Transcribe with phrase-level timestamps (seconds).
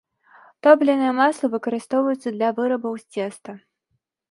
[0.67, 3.51] Топленае масла выкарыстоўваецца для вырабаў з цеста.